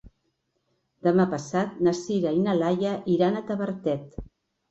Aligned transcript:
Demà 1.07 1.25
passat 1.33 1.75
na 1.87 1.93
Sira 1.99 2.33
i 2.37 2.41
na 2.47 2.55
Laia 2.61 2.93
iran 3.17 3.37
a 3.37 3.43
Tavertet. 3.51 4.19